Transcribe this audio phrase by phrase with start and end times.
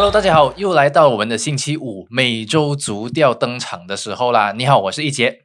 [0.00, 4.52] Hello，大家好，又来到我们的星期五每周足调登场的时候啦。
[4.52, 5.42] 你好，我是一杰。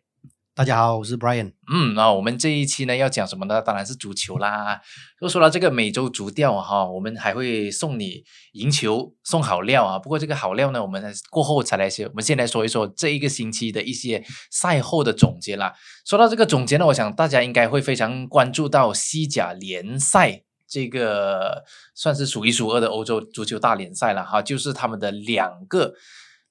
[0.56, 1.52] 大家好，我是 Brian。
[1.70, 3.62] 嗯，那我们这一期呢要讲什么呢？
[3.62, 4.80] 当然是足球啦。
[5.20, 8.24] 就说到这个每周足调哈，我们还会送你
[8.54, 10.00] 赢球，送好料啊。
[10.00, 12.06] 不过这个好料呢，我们过后才来说。
[12.06, 15.74] 我们先来说一说这一个星期的一些赛后的总结啦。
[16.06, 20.44] 说到这个总结呢，我想大家应该会非常关注到西甲联赛
[20.76, 25.94] 这个算是数一数二的欧洲足球大联赛了哈，就是他们的两个。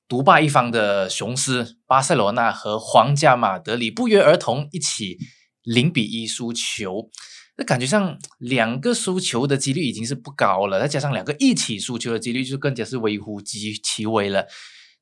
[0.07, 5.17] 独霸一方的雄狮巴塞罗那和皇家马德里不约而同一起
[5.63, 7.09] 零比一输球，
[7.57, 14.47] 那感觉上两个输球的几率已经是不高了，再加上两个一起输球的几率就更加是微乎其微了。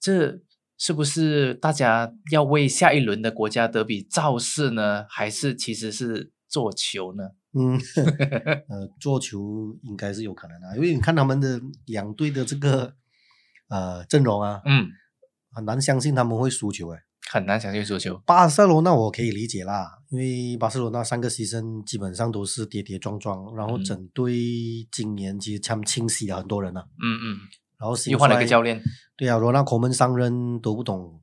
[0.01, 0.39] 这
[0.79, 5.05] 是不是大家要为下一轮的国家德比造势呢？
[5.09, 7.31] 还是其实是做球呢？
[7.55, 7.79] 嗯，
[8.69, 12.95] 呃，做球应该是有可能的，因为你看他们的两队的这个。
[13.69, 14.87] 呃，阵容啊，嗯，
[15.51, 16.99] 很难相信他们会输球哎，
[17.31, 18.21] 很难相信输球。
[18.27, 24.35] 巴塞罗那我可以理解啦，因为巴塞罗那三个牺牲基本上都是跌跌撞撞，然后整队
[24.93, 27.39] 今年其实他们清洗了很多人啊，嗯嗯，
[27.79, 28.79] 然后又换了一个教练，
[29.17, 31.22] 对啊，罗纳孔门上任都不懂。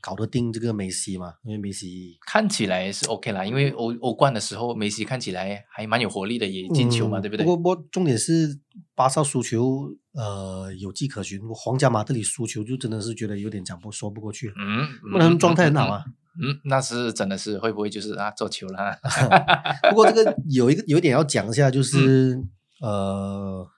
[0.00, 1.34] 搞得定这个梅西嘛？
[1.44, 7.44] 因为梅西看起来是 OK 啦，因为欧欧冠的时候梅西看起来还蛮有活力的，也进球嘛，对不对？
[7.44, 8.58] 不过不过重点是
[8.94, 11.40] 巴萨输球，呃，有迹可循。
[11.54, 14.52] 皇家马德里输球就真的是觉得有点讲不说不过去。
[14.56, 16.04] 嗯，不能状态很好啊。
[16.40, 18.98] 嗯，那是真的是会不会就是啊做球了？
[19.90, 22.42] 不过这个有一个有点要讲一下，就是
[22.80, 23.68] 呃。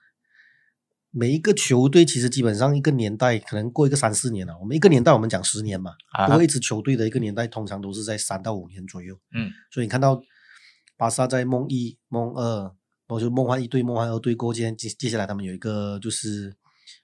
[1.13, 4.57] 每一个球队其实基本上一个年代可能过一个三四年了。
[4.57, 5.91] 我们一个年代我们讲十年嘛，
[6.25, 9.13] 不过一支球队的一个年代通常都是在三到五年左右。
[9.35, 10.21] 嗯，所以你看到
[10.95, 12.73] 巴萨在梦一、梦二，
[13.09, 16.55] 我就梦幻一队、梦幻二队过接接接下来他们有一个就是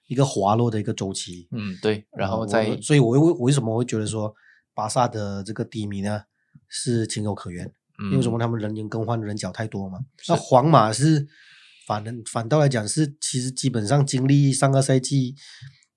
[0.06, 1.46] 一个滑落的一个周期。
[1.52, 2.06] 嗯，对。
[2.16, 4.34] 然后在，所以我为为什么会觉得说
[4.72, 6.22] 巴萨的这个低迷呢？
[6.66, 7.70] 是情有可原。
[8.10, 8.38] 因为什么？
[8.38, 9.98] 他们人员更换的人脚太多嘛。
[10.28, 11.28] 那皇马是。
[11.88, 15.34] 反正反倒来讲是，其实基本上经历上个赛季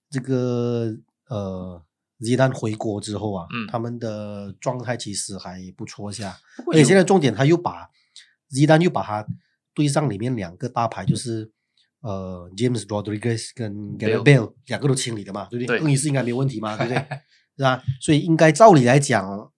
[0.10, 0.96] 这个
[1.28, 1.84] 呃，
[2.20, 6.40] 一旦回国之后啊，嗯，他们的状态其实还不错下。
[6.72, 7.90] 而且现在重点他又把
[8.52, 9.28] 一旦又把他
[9.74, 11.52] 对上里面两个大牌，就是
[12.00, 15.78] 呃，James Rodriguez 跟 g a r e t Bale 两个都清理了嘛，对不对？
[15.78, 17.06] 更衣室应该没有问题嘛，对不对？
[17.58, 17.84] 是吧？
[18.00, 19.52] 所以应该照理来讲，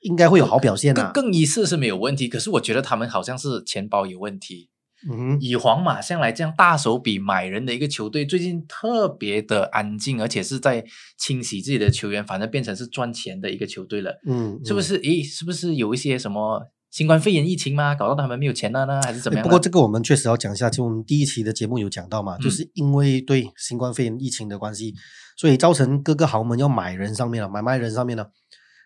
[0.00, 1.10] 应该会有好表现啊。
[1.12, 4.70] 更衣室是没有问题，可是我觉得他们好像是钱包有问题。
[5.10, 10.84] 嗯，以皇马向来这样大手笔买人的一个球队，最近特别的安静，而且是在
[11.18, 14.18] 清洗自己的球员，反正变成是赚钱的一个球队了。
[14.26, 14.98] 嗯，是不是？
[15.02, 17.94] 咦，是不是有一些什么新冠肺炎疫情吗？
[17.94, 19.00] 搞到他们没有钱了呢？
[19.02, 19.42] 还是怎么样？
[19.42, 24.94] 不过这个我们确实要讲一下，就我们第一期的节目有讲到嘛，就是因为对新冠肺炎疫情的关系，
[25.36, 28.24] 所以造成各个豪门要买人上面了，买卖人上面呢，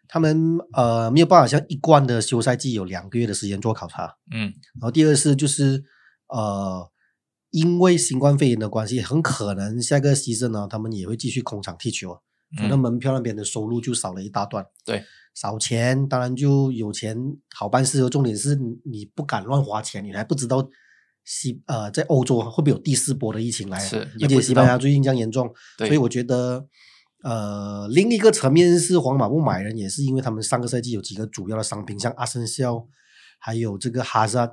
[0.09, 4.17] 他们呃没有办法像一贯的休赛季有两个月的时间做考察。
[4.34, 5.84] 嗯，然后第二是就是。
[6.28, 6.91] 呃，
[7.50, 12.21] 因为新冠肺炎的关系，很可能下个西镇呢，他们也会继续空场踢球，
[12.59, 14.66] 可能门票那边的收入就少了一大段。
[14.84, 15.03] 对，
[15.34, 17.16] 少钱当然就有钱
[17.55, 20.69] 好办事，重点是你不敢乱花钱，你还不知道
[21.25, 26.66] 西呃在欧洲会不会有第四波的疫情来，是，而且西班牙最近这样严重，所以我觉得
[27.22, 32.87] 呃另一个层面是皇马不买人，也是因为他们上个赛季有几个主要的商品，像阿森肖，
[33.39, 34.53] 还有这个哈萨。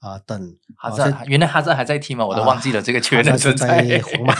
[0.00, 2.26] 啊，等哈在，原来哈在还在踢吗？
[2.26, 4.00] 我都忘记了这个球员的存在。
[4.00, 4.34] 皇 马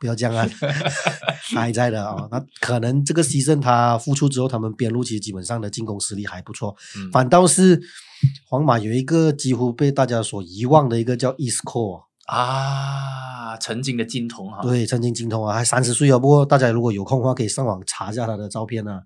[0.00, 0.48] 不要这样啊，
[1.54, 2.26] 还在的啊。
[2.30, 6.74] 那可能这个牺牲他复出之后，他们边路其实基本上的进攻实力还不错。
[7.12, 7.80] 反倒是
[8.48, 11.80] 皇马有一个几乎被大家所遗忘的一个叫伊斯科
[12.26, 14.62] 啊，曾经的金童哈。
[14.62, 16.18] 对，曾经金童啊，还三十岁啊。
[16.18, 19.02] 不过大家如果有空的话，可以上网查一下他的照片啊，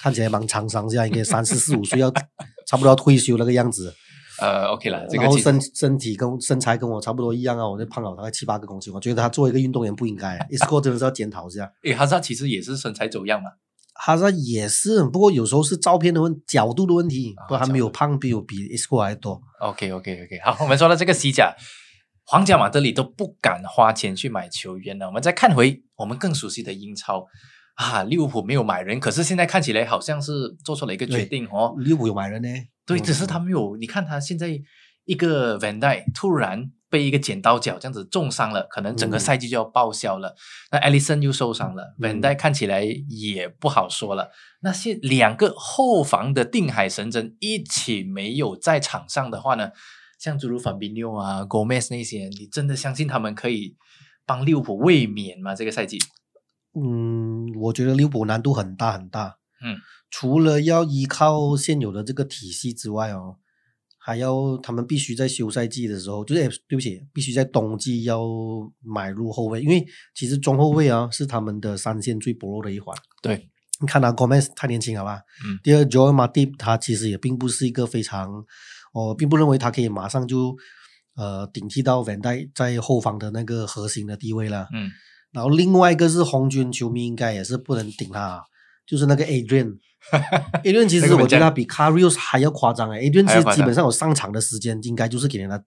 [0.00, 2.08] 看起来蛮沧桑，这样应该三十四五岁要
[2.68, 3.92] 差不多要退休那个样子。
[4.42, 11.70] 呃，OK 了，然后身身体跟身材跟我差不多一样啊，我就胖了大概七八个公斤，我觉得他作为一个运动员不应该， Isco 真的是要检讨一下。
[11.84, 13.50] 诶，哈萨其实也是身材走样嘛，
[13.94, 19.40] 哈萨也是，不过有时候是照片的问角度的问题，不过他没有胖，比有比 Isco 还多。
[19.60, 21.54] OK，OK，OK，好，我们说到这个西甲，
[22.24, 25.06] 皇家马德里都不敢花钱去买球员了。
[25.06, 27.26] 我们再看回我们更熟悉的英超
[27.76, 30.32] 啊，利物浦没有买人，可是现在看起来好像是
[30.64, 32.48] 做出了一个决定哦，利物浦有买人呢。
[32.86, 33.76] 对，只是他没有。
[33.76, 34.60] 你看他现在
[35.04, 40.34] 一个 Van y 突然被一个剪刀脚这样子重伤了，可能整个赛季就要报销了。
[40.70, 44.30] 那 Ellison 又受伤了，Van y 看起来也不好说了。
[44.60, 49.70] 那些两个后防的定海神针一起没有在场上的话呢，
[50.18, 53.76] 像诸如 Fabinho 啊、Gomez 那些，你真的相信他们可以
[54.26, 55.54] 帮利物浦卫冕吗？
[55.54, 55.98] 这个赛季？
[56.74, 59.38] 嗯，我觉得利物浦难度很大很大。
[59.62, 59.76] 嗯，
[60.10, 63.36] 除了要依靠现有的这个体系之外哦，
[63.98, 68.22] 还要他们必须在休赛季的时候，就是对不起，必须在冬季要
[68.80, 72.96] 买入后卫，因为其实中后卫啊是他们的三线最薄弱的一环。
[73.22, 73.48] 对，
[73.80, 75.20] 你看他 Gomez 太年轻了吧？
[75.46, 75.58] 嗯。
[75.62, 78.44] 第二 Joel Matip 他其实也并不是一个非常，
[78.92, 80.56] 我并不认为他可以马上就
[81.14, 84.66] 呃顶替到 Van d 在后方的那个核心的地位了。
[84.74, 84.90] 嗯。
[85.32, 88.44] 然后另外一个是红军球迷应该也是不能顶他，
[88.86, 89.78] 就是那个 Adrian。
[90.64, 95.62] Adrian 其实我觉得他比 Carrios 还要夸张哎，Adrian 其实基本上有上场的时间，应该就是给他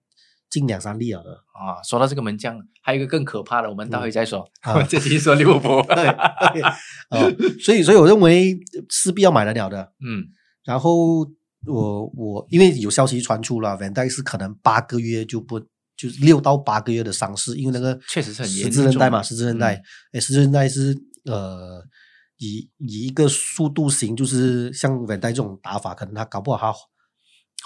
[0.50, 1.80] 进两三粒了的啊。
[1.82, 4.46] 说到这个门将，还有一个更可怕的，我们待会再说。
[4.60, 5.82] 啊 我这期说利物浦。
[5.88, 6.62] 对
[7.62, 8.58] 所以所以我认为
[8.90, 9.90] 势必要买得了的。
[10.06, 10.22] 嗯，
[10.66, 11.20] 然后
[11.66, 15.58] 我我因为有消息传出了，Van d 是可能八个月就不
[15.96, 21.82] 就是六到八个月的伤势，因为那个确实是很十字韧带嘛，十字韧带嗯，哎，十字韧带是呃。
[22.38, 26.78] 以以一个速度型，就是像 Van d 这种打法，可能他搞不好他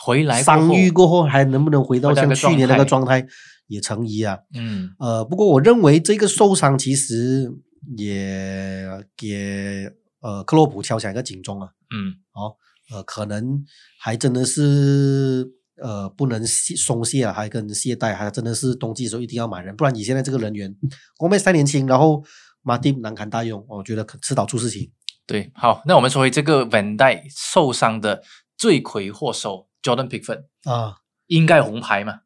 [0.03, 3.27] 回来伤愈过后还能不能回到像去年那个状状态
[3.67, 4.39] 也成疑啊。
[4.55, 7.53] 嗯呃，不过我认为这个受伤其实
[7.97, 8.87] 也
[9.17, 9.91] 给
[10.21, 11.69] 呃克洛普敲响一个警钟啊。
[11.91, 12.55] 嗯哦，
[12.93, 13.65] 呃，可能
[13.99, 15.51] 还真的是
[15.83, 20.75] 呃不能松懈啊，还跟懈怠，还真的是冬季的时候一定要买人，不然你现在这个人员，
[21.19, 22.23] 国美三年轻，然后
[22.63, 24.93] 马丁难堪大用，我觉得可迟早出事情。
[25.27, 28.23] 对，好，那我们说回这个 Van d 受伤的
[28.57, 32.21] 罪魁祸首 Jordan Pickford 啊，应该红牌嘛？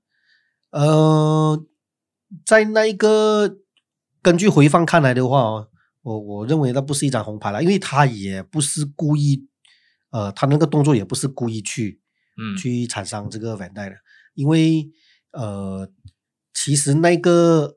[0.70, 1.64] 呃，
[2.46, 3.58] 在那一个
[4.22, 5.68] 根据回放看来的话哦，
[6.02, 9.46] 我我认为那不是一张红牌了，因为他也不是故意，
[10.10, 12.00] 呃，他那个动作也不是故意去
[12.36, 13.96] 嗯去产生这个 Van d 的，
[14.34, 14.90] 因为
[15.32, 15.88] 呃，
[16.54, 17.76] 其实那个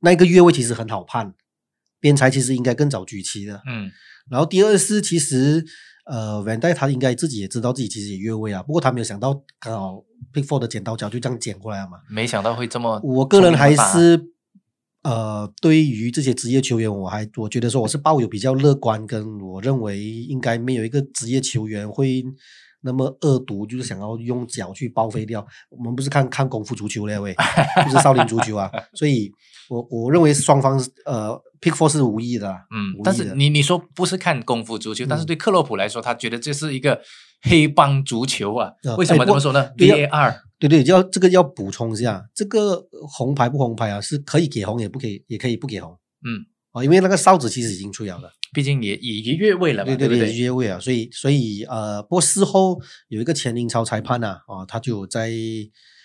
[0.00, 1.34] 那个越位其实很好判，
[2.04, 3.90] 边裁其实应该更早举旗的，嗯
[4.30, 5.64] 然后第二是其实
[6.04, 10.04] 呃，Van d 他应该自己也知道自己其实也越位啊，不过他没有想到刚好
[10.34, 12.00] Pickford 的剪刀脚就这样剪过来了嘛。
[12.10, 14.20] 没想到会这么，我个人还是
[15.02, 22.22] 呃，对于这些职业球员，我还我觉得说我是抱有比较乐观，跟我认为应该没有一个职业球员会
[22.84, 25.44] 那么恶毒，就是想要用脚去报废掉。
[25.70, 27.34] 我们不是看看功夫足球那位，
[27.84, 29.32] 不是少林足球啊，所以
[29.68, 37.00] 我我认为双方呃 pick four 是无意的嗯但是你你说不是看功夫足球，但是嗯对克洛普来说，他觉得这是一个
[37.42, 38.94] 黑帮足球啊呃。
[38.96, 45.90] 为什么哎这么说呢？VAR 对对，要这个要补充一下，这个红牌不红牌啊，是可以给红也不可以，也可以不给红。
[46.26, 46.44] 嗯，
[46.74, 48.30] 哦，因为那个哨子其实已经吹了的。
[48.52, 50.34] 毕竟也也也越位了嘛，对对，对不对？
[50.36, 52.78] 越位啊，所以所以呃，不过事后
[53.08, 55.30] 有一个前英超裁判呐、啊，哦，他就有在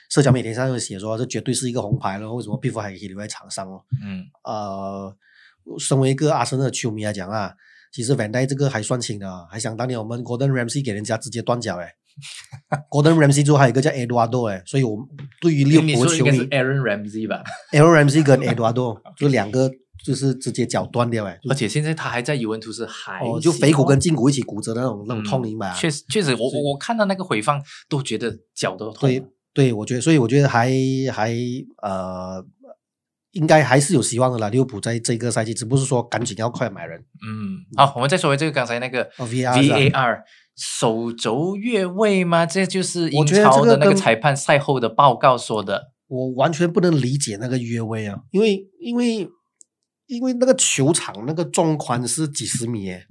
[0.10, 3.81] 社交媒体上有写说，这绝对是一个红牌了，为什么皮肤还可以留在场上哦？
[4.04, 5.16] 嗯呃，
[5.77, 7.54] 身为一个阿森纳的球迷来讲啊，
[7.92, 11.94] 其实 Van d 这个还算轻的啊，还想当年我们 Gordon Ramsay 给人家直接断脚哎，
[12.89, 15.06] Gordon Ramsay 之后还有一个叫 Eduardo 哎，所以我们
[15.39, 17.44] 对于利你物浦球迷 Aaron Ramsey 吧
[17.74, 19.69] ？，Aaron Ramsay 跟 Eduardo 就两个
[20.04, 25.75] 就是直接脚断掉哎，就而且现在他还在尤文图斯，还哦，就腓骨跟哦胫骨一起骨折的那种那种痛，明白啊？
[25.75, 29.24] 确实确实，我我我看到那个回放都觉得脚都痛对。
[29.51, 30.72] 对，我觉得，所以我觉得还
[31.12, 31.34] 还
[31.82, 32.46] 呃，
[33.32, 34.48] 应该还是有希望的啦。
[34.48, 37.00] 利物浦在这个赛季，只不过是说赶紧要快买人。
[37.27, 40.20] 嗯，好，我们再说回这个刚才那个哦，VAR 是吧 VAR
[40.56, 42.46] 手肘越位吗？
[42.46, 45.91] 这就是英超的那个裁判赛后的报告说的。
[46.08, 49.27] 我完全不能理解那个越位啊，因为因为
[50.10, 53.06] 因为那个球场那个纵宽是几十米耶，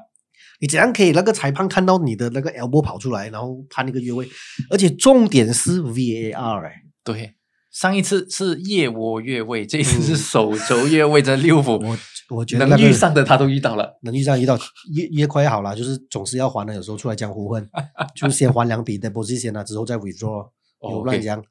[0.60, 4.28] 你怎样可以那个裁判看到你的那个 elbow 跑出来，然后判那个越位？
[4.70, 7.34] 而且重点是 VAR 哎，对，
[7.70, 13.98] 上一次是腋窝越位，这一次是手肘越位，这利物浦我我觉得那能遇上的他都遇到了。
[14.02, 14.58] 能遇上遇到
[14.94, 17.66] 越越快越好啦，就是总是要还的，有时候出来江湖混，
[18.14, 20.42] 就先还两笔 deposit 先啊，之后再 withdraw，
[20.80, 21.42] 哦有乱讲，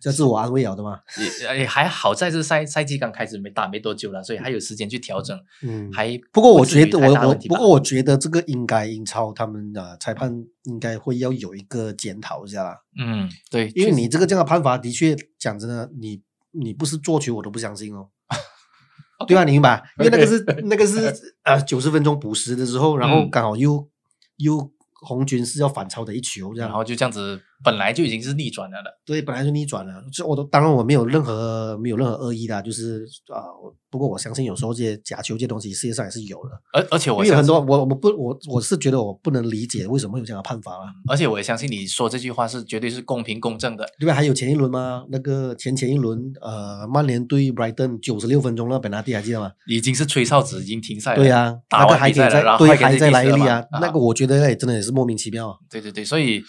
[0.00, 1.00] 这自我安慰了的嘛。
[1.18, 10.32] 也也还好在这赛赛季刚开始没打没多久了，所以还有时间去调整，嗯，还不过我觉得我我不过我觉得这个应该英超他们的裁判
[10.64, 16.22] 应该会要有一个检讨一下啦，嗯对，因为你这个这样的判罚的确讲真的，你
[16.52, 18.08] 你不是做球我都不相信哦。
[19.26, 19.82] 对啊，你明白？
[19.98, 23.88] 因为那个是那个是呃九十分钟补时的时候，然后嗯刚好又
[24.36, 28.90] 又红军是要反超的一球这样然，后就这样子本来就已经是逆转了的。
[29.04, 29.92] 对，本来就逆转了。
[30.12, 33.44] 这我都当然我没有任何没有任何恶意的，就是啊，
[33.90, 36.50] 不过我相信有时候这些假球这些东西世界上也是有的。
[36.72, 40.90] 而而且我因为有很多我我不我我是觉得我不能理解为什么会有这样的判罚啊。
[41.08, 43.86] 而且我也相信你说这句话是绝对是公平公正的。
[43.98, 44.14] 对吧？
[44.14, 45.04] 还有前一轮吗？
[45.10, 49.52] 那个前前一轮，呃，曼联对 Brighton 九十六分钟了，本拉蒂还记得吗？
[49.66, 51.16] 已经是吹哨子，已经停赛了。
[51.16, 55.56] 对呀、打那个还可以完比赛了，然再对还可以还再来一计时了嘛粒啊，那个我觉得也真的也是莫名其妙。
[55.70, 56.42] 对对对，所以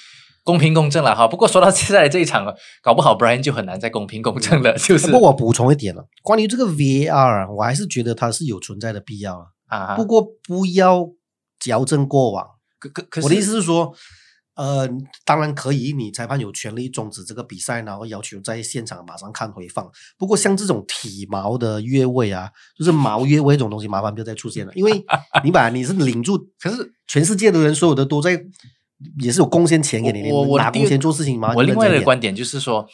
[0.46, 1.28] 公平公正了哈。
[1.28, 2.46] 不过说到现在这一场，
[2.82, 9.48] 搞不好 Brian 就很难再公平公正了，就是不过我补充一点了，关于这个 VAR，啊我还是觉得它是有存在的必要啊。
[9.68, 11.10] 啊，不过不要
[11.60, 12.48] 矫正过往。
[12.78, 13.92] 可可可是我的意思是说，
[14.56, 14.88] 呃，
[15.26, 19.90] 当然可以，你裁判有权利终止这个比赛，然后要求在现场马上看回放。
[20.20, 25.04] 不过像这种体毛的越位啊，就是毛越位这种东西，麻烦不要再出现了，因为
[25.44, 28.40] 你把你是领住， 可是全世界的人所有的都在，
[29.22, 31.54] 也是有贡献钱给你，我你拿贡献做事情吗。
[31.56, 32.88] 我另外的观点就是说，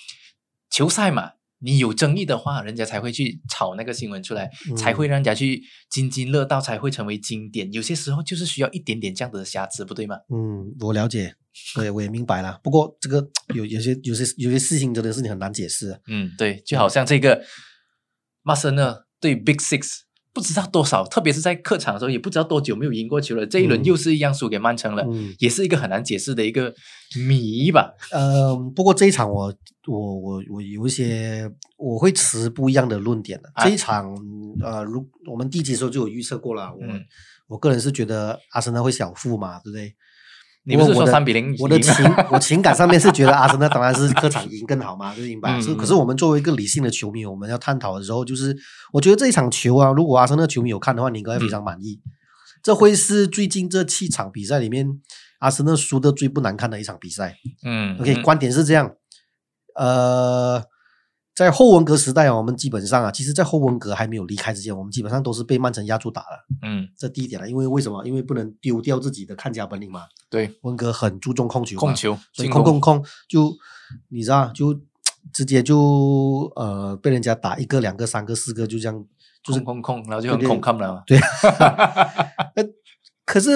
[0.69, 7.71] 球赛嘛，你有争议的话，人家才会去炒那个新闻出来，才嗯会让人家去津津乐道，才会成为经典。
[7.71, 10.15] 有些时候就是需要一点点这样的瑕疵，不对吗？
[10.33, 11.35] 嗯，我了解，
[11.75, 12.59] 对，我也明白了。
[12.63, 15.99] 不过这个有有些有些有些事情真的是你很难解释啊。
[16.07, 17.43] 嗯，对，就好像这个
[18.41, 19.99] 马森呢对 Big Six
[20.33, 23.45] 不知道多少，特别是在客场的时候，也不知道多久没有赢过球了。
[23.45, 26.73] 这一轮嗯又是一样输给曼城了，嗯也是一个很难解释的一个
[27.27, 27.93] 谜吧。
[28.11, 29.53] 呃，不过这一场我
[29.87, 33.49] 我我我有一些我会持不一样的论点的。
[33.53, 34.15] 啊这一场
[34.63, 37.03] 呃，如我们第一集的时候就有预测过了，我、嗯
[37.47, 39.93] 我个人是觉得阿森纳会小负嘛，对不对？
[40.63, 41.93] 你不是说我的3比0我的情
[42.31, 45.57] 我情感上面是觉得阿森纳当然是客场赢更好嘛， 就是明白。
[45.59, 48.55] 嗯可是我们作为一个理性的球迷，我们要探讨的时候，就是
[48.93, 51.99] 我觉得这一场球啊，如果阿森纳球迷有看的话，你应该非常满意。
[52.61, 54.87] 这会是最近这七场比赛里面，
[55.39, 57.35] 阿森纳输的最不难看的一场比赛。
[57.65, 58.91] 嗯 OK，嗯观点是这样，
[59.75, 60.63] 呃，
[61.33, 66.45] 在后文革时代啊，我们基本上啊，其实，在后文革还没有离开之前，我们基本上都是被曼城压住打了。
[66.61, 68.05] 嗯，这第一点了，因为为什么？
[68.05, 70.01] 因为不能丢掉自己的看家本领嘛。
[70.29, 73.53] 对，文革很注重控球，控球所以控控控就
[74.09, 74.77] 你知道，就
[75.31, 79.05] 直接就呃被人家打一个、两个、三个、四个，就这样，
[79.43, 81.03] 就是空空空，然后就很对对空看了嘛。
[81.07, 81.17] 对。
[82.55, 82.63] 呃，
[83.25, 83.51] 可是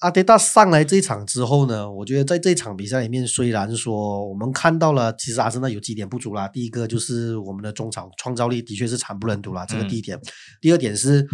[0.00, 6.48] 阿迪达上来这一场之后呢，我觉得在这场比赛里面，虽然说我们看到了，其实阿森纳有几点不足啦。
[6.48, 10.18] 第一个就是我们的中场创造力的确是惨不忍睹啦，这个嗯第一点。
[10.60, 11.26] 第二点是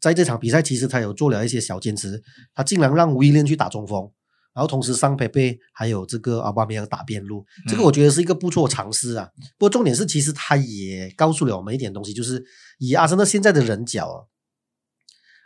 [0.00, 2.22] 在这场比赛，其实他有做了一些小坚持，
[2.54, 4.08] 他竟然让威廉去打中锋。
[4.54, 9.26] 然后同时上佩佩还有这个阿巴梅尔打边路，这个嗯我觉得是一个不错的尝试啊。
[9.58, 12.44] 不过重点是，其实他也告诉了我们一点东西，就是
[12.78, 14.18] 以阿森纳现在的人脚啊，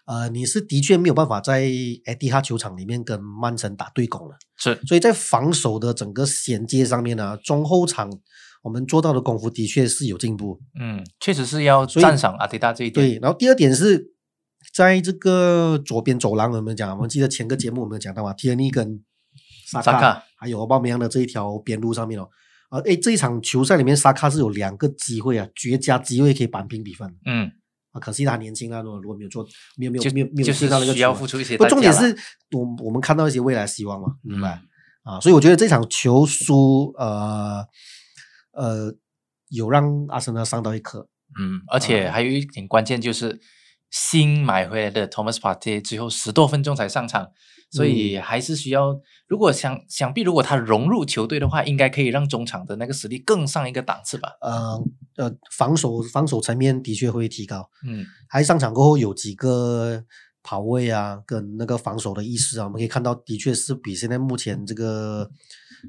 [0.07, 1.69] 呃，你是的确没有办法在
[2.07, 4.37] 埃蒂哈球场里面跟曼城打对攻了。
[4.57, 8.11] 是，所以在防守的整个衔接上面呢，中后场
[8.63, 10.61] 我们做到的功夫的确是有进步。
[10.81, 13.07] 嗯，确实是要赞赏阿迪达这一点。
[13.07, 14.13] 对，然后第二点是
[14.73, 19.01] 在这个左边走廊，我们讲，我们记得前个节目我们有讲到嘛，提尔尼跟
[19.67, 22.29] 萨卡萨卡还有奥巴梅扬的这一条边路上面哦，
[22.69, 27.51] 啊，诶，这一场球赛里面，萨卡是有两个机会啊，绝佳机会可以扳平比分嗯，
[27.97, 32.15] 啊，可惜他年轻啊，如果如果没有做，没有没有就没有接到那个需要付出一些不，重点是
[32.53, 34.61] 我我们看到一些未来希望嘛，明白、
[35.05, 35.21] 嗯啊？
[35.21, 37.65] 所以我觉得这场球输，呃
[38.53, 38.95] 呃，
[39.49, 41.09] 有让阿森纳上到一课。
[41.39, 43.39] 嗯，而且啊还有一点关键就是
[43.91, 47.29] 新买回来的 Thomas Partey 最后十多分钟才上场，
[47.71, 49.01] 所嗯以还是需要。
[49.29, 54.31] 如果想想必如果他融入球队的话，应该可以让中场的那个实力更上一个档次吧。
[54.41, 54.81] 呃
[55.17, 57.69] 呃，防守防守层面的确会提高。
[57.87, 60.05] 嗯还上场过后有几个
[60.43, 65.29] 跑位啊，跟那个防守的意识啊，我们可以看到，的确是比现在目前这个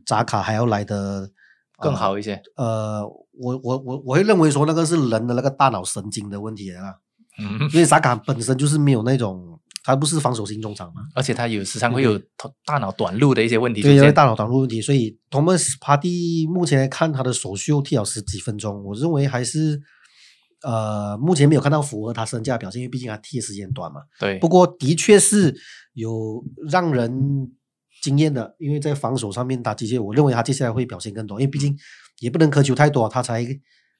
[0.06, 1.30] 扎卡还要来的
[1.78, 1.94] 更。
[1.94, 2.42] 好一些。
[2.56, 6.96] 呃，我我我我会认为说那个是人的那个大脑神经的问题啊，
[7.40, 14.14] 嗯，因为萨卡本身就是没有那种，他不是防守型中场嘛，而且他有时常会有头大脑短路的一些问题出对，因为现。
[14.14, 19.80] 大脑短路问题，所以 Thomas Party 目前来看他的首秀踢了十几分钟，我认为还是
[20.64, 24.02] 呃目前没有看到符合他身价的表现，因为毕竟他踢的时间短嘛。
[24.20, 24.40] 对。
[24.40, 25.56] 不，过的确是
[25.94, 27.50] 有让人
[28.02, 31.78] 惊艳的，因为在防守上面，他的确我认为他接下来会表现更多，因为毕竟
[32.20, 33.44] 也不能苛求太多，他才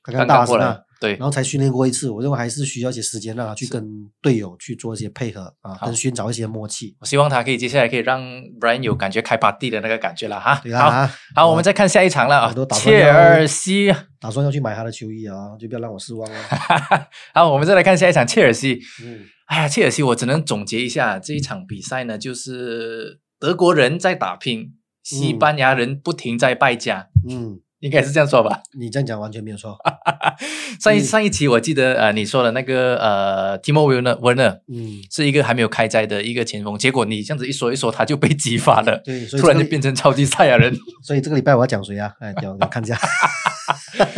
[0.02, 3.88] 刚刚刚到阿森纳刚过来，，对然，后才训练过一次，我认为还是需要一些时间让他去跟
[4.22, 6.96] 队友去做一些配合啊，跟寻找一些默契。
[7.00, 8.22] 我希望他可以接下来可以让
[8.60, 10.56] Brian 有感觉开 party 的那个感觉了哈。
[10.56, 13.94] 好，对啦，好，我们再看下一场了啊切尔西。
[14.20, 16.38] 打算要去买他的球衣啊，就不要让我失望了。
[17.36, 18.82] 好，我们再来看下一场切尔西。
[19.04, 28.62] 嗯哎呀，切尔西，我只能总结一下这一场比赛呢，就是德国人在打拼，西班牙人不停在败家，嗯，应该是这样说吧？
[28.78, 29.78] 你这样讲完全没有错。
[30.82, 40.76] 上一上一期我记得呃你说的那个呃 Timo Werner Werner 嗯，是一个还没有开斋的一个前锋，结果你这样子一说一说，他就被激发了，对， 所以突然就变成超级赛亚人。
[41.04, 42.14] 所以这个礼拜我要讲谁啊？
[42.20, 43.00] 哎，讲我看一下，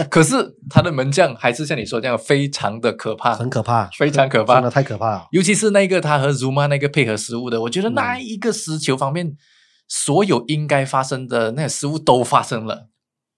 [0.09, 0.35] 可是
[0.69, 5.27] 他的门将还是像你说这样非常的可怕，很可怕，非常可怕真的太可怕了。
[5.31, 9.35] 尤其是那个他和 Zuma 那个配合失误的，我觉得嗯那一个失球方面，
[9.87, 12.88] 所有应该发生的那个失误都发生了，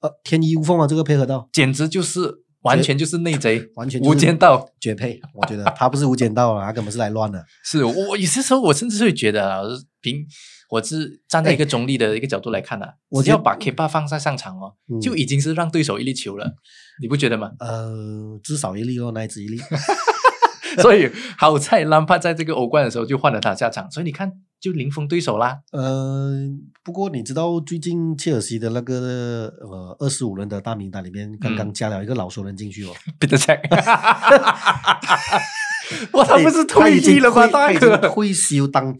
[0.02, 4.68] 呃，天衣无缝啊，这个配合到简直就是完全就是内贼，完全无间道。
[4.80, 7.44] 绝配，我觉得他不是无间道啊，他根本是来乱的。
[7.64, 9.62] 是我我有些时候我甚至会觉得啊，
[10.02, 10.26] 凭
[10.70, 16.56] 我是站在一个中立的一个角度来看啊，我只要把 Kepa 放在上场哦，嗯就已经是让对手一粒球了，
[17.02, 17.52] 你不觉得吗？
[17.60, 19.60] 呃，至少一粒哦，那一只一粒。
[20.82, 25.60] 所以好在兰帕在这个欧冠的时候就换了他下场，所以你看就零封对手啦。
[25.72, 26.32] 呃，
[26.84, 32.92] 不过你知道最近切尔西的那个呃二十五人的大名单里面，刚刚嗯加了一个老熟人进去哦。
[33.20, 33.54] 彼得切，
[36.14, 37.48] 哇，他不是退役了吗？
[37.48, 38.96] 大哥，退休当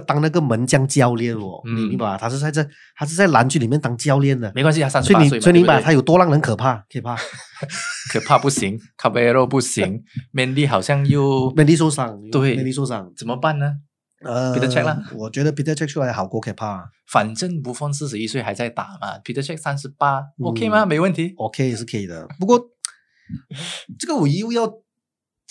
[0.00, 2.16] 当那个门将教练哦，嗯你明白吧？
[2.18, 4.50] 他是在这，他是在蓝军里面当教练的。
[4.54, 6.84] 没关系，他三十所以你八岁，所以你明白他有多让人可怕？
[6.92, 7.16] 可怕。
[8.12, 10.02] 可怕不行，卡贝罗不行，
[10.34, 13.10] Mandy 好像又 m a n d y 受伤，对 m a n d y 受伤。
[13.16, 13.72] 怎么办呢？
[14.24, 16.88] 呃 Peter Check 啦我觉得 Peter Check 出来好过可怕。
[17.10, 20.86] 反正 buffon 放四十一岁还在打嘛，Peter Check 三十八嗯，OK 吗？
[20.86, 21.34] 没问题。
[21.36, 22.58] OK 是可以的，不过
[23.98, 24.66] 这个我又要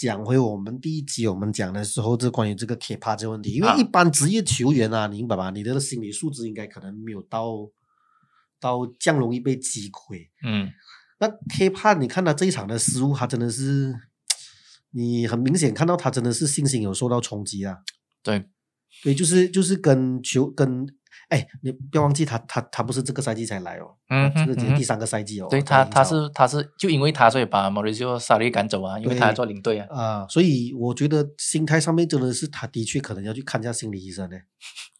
[0.05, 5.49] 讲回我们第一集我们讲的时候，这关于这个 K 帕这个问题，因为啊一般职业球员啊，你明白吧？
[5.49, 7.69] 你的心理素质应该可能没有到
[8.59, 10.27] 到这样容易被击溃。
[10.43, 10.69] 嗯，
[11.19, 13.95] 那 K 帕，你看他这一场的失误，他真的是，
[14.91, 17.77] 你很明显看到他真的是信心有受到冲击啊。
[18.21, 18.49] 对，
[19.03, 20.85] 对，就是就是跟球跟，
[21.33, 25.47] 哎，你不要忘记他他他不是这个赛季才来哦，嗯这个已经第三个赛季哦。
[25.49, 29.87] 对他他是他是就因为他所以把 Mauricio Sarri 赶走啊，因为他要做领队啊。
[29.89, 34.37] 啊、所以我觉得心态上面真的是他的确可能要去看一下心理医生呢。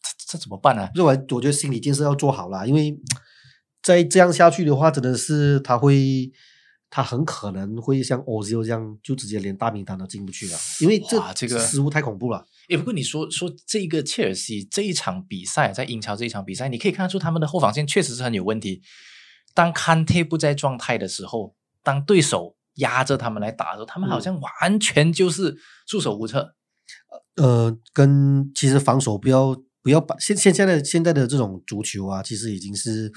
[0.02, 0.90] 这这怎么办啊？
[0.94, 2.98] 认为我我觉得心理建设要做好啦，因为
[3.80, 6.32] 再这样下去的话，真的是他会。
[6.90, 12.46] 他很可能会像 Ozil 这样，就直接连大名单都进不去了，因为这哇这个失误太恐怖了。
[12.68, 18.82] 诶，不过你说说这个切尔西这一场比赛，在英超这一场比赛，你可以看得出他们的后防线确实是很有问题。
[19.52, 26.54] 当坎特不在状态的时候，当对手压着他们来打的时候，他们好嗯像完全就是束手无策。
[27.36, 33.12] 呃，跟其实防守不要不要把现现在的现在的这种足球啊，其实已经是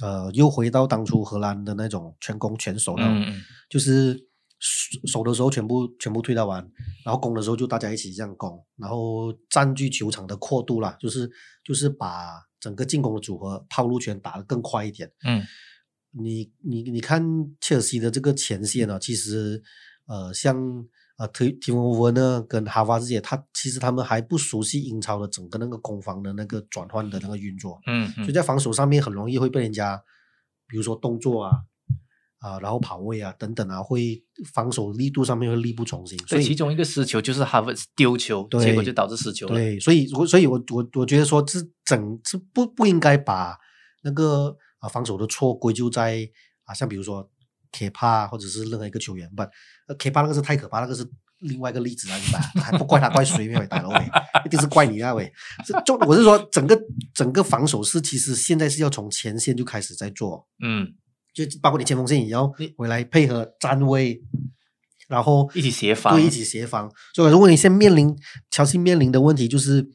[0.00, 4.28] 呃又回到当初荷兰的那种全攻全守那种，嗯，嗯就是
[4.62, 6.62] 守守的时候全部全部推到完，
[7.04, 11.28] 然后攻的时候就大家一起这样攻，然后占据球场的阔度啦，就是
[11.64, 15.10] 就是把整个进攻的组合套路权打得更快一点。
[15.26, 15.42] 嗯
[16.14, 17.24] 你你你看
[17.58, 19.62] 切尔西的这个前线呢、其实
[20.06, 20.54] 呃像
[21.16, 30.02] 呃提提莫文呢跟哈瓦这些，他其实他们还不熟悉英超的整个那个攻防的那个转换的那个运作，嗯嗯所以在防守上面很容易会被人家，
[30.68, 31.62] 比如说动作啊
[32.42, 34.20] 啊，然后跑位啊等等啊，会
[34.52, 39.54] 防守力度上面会力不从心，所以其中一个失球就是哈维丢球，对结果就导致失球了。
[39.54, 43.56] 对，所以我所以我我我觉得说这整这不不应该把
[44.02, 46.28] 那个啊防守的错归咎在
[46.64, 47.30] 啊像比如说
[47.70, 49.42] K 帕或者是任何一个球员，不
[49.86, 52.40] 呃 K 帕那个是太可怕，那个是另外一个例子啊，明白？
[52.60, 54.10] 还不怪他怪谁没有大佬喂，
[54.44, 55.32] 一定是怪你啊喂。
[55.64, 56.76] 这就我是说整个
[57.14, 60.92] 整个防守是其实现在是要从前线就开始在做，嗯，
[61.32, 64.22] 就包括你前锋线也要回来配合站位，
[65.08, 66.92] 然后一起协防对，一起协防。
[67.14, 68.14] 所以如果你现在面临
[68.50, 69.90] 乔西面临的问题就是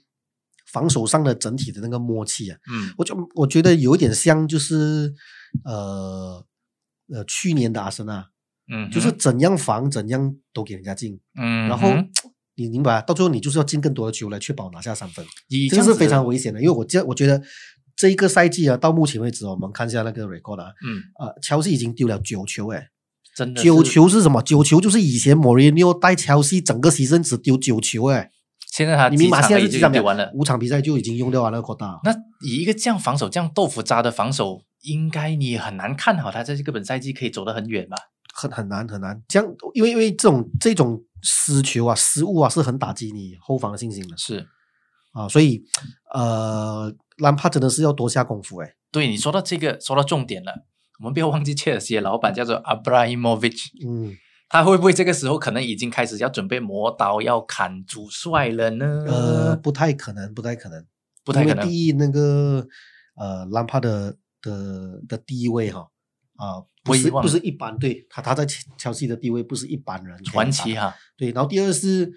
[0.66, 5.14] 防守上的整体的那个默契啊，嗯我就我觉得有一点像就是
[5.64, 6.44] 呃
[7.14, 8.28] 呃去年的阿森纳，
[8.72, 12.10] 嗯，就是怎样防怎样都给人家进，嗯，然后嗯
[12.56, 17.44] 你明白啊，到最后你就是要进更多的球来确保拿下三分，以这个是非常危险的，因为我这我觉得。
[17.98, 22.88] 这一个赛季啊，到目前为止，我们看一下那个 record 啊，嗯，呃，乔西已经丢了九球，诶，
[23.36, 24.42] 真的九球是什么？
[24.44, 28.30] 九球就是以前莫里尼奥带乔西整个牺牲只丢九球，诶，
[28.72, 29.42] 现在他你明白？
[29.42, 30.32] 现在是几场经丢完了。
[30.36, 32.00] 五场比赛就已经用掉完了 quota。
[32.04, 32.14] 那
[32.46, 37.98] 以一个这样防守、这样豆腐渣的防守，应该你很难看好他在这个本赛季可以走得很远吧？
[38.36, 44.46] 很很难很难，这样因为因为这种这种失球啊、失误啊，是很打击你后防的信心的是，
[45.14, 45.64] 啊，所以
[46.14, 48.76] 呃，兰帕真的是要多下功夫诶。
[48.92, 50.66] 对你说到这个，说到重点了，
[51.00, 54.16] 我们不要忘记切尔西的老板叫做 Abramovich，嗯，
[54.50, 59.06] 他会不会这个时候可能已经开始要准备磨刀要砍主帅了呢？
[59.08, 60.86] 呃，不太可能，不太可能，
[61.26, 61.68] 不太可能。
[61.68, 62.66] 第一，那个
[63.16, 65.90] 呃，兰帕的的的地位哈
[66.38, 72.12] 啊，不是不是一般，对他他在切切尔西的地位不是一般人传奇哈，对，然后第二是，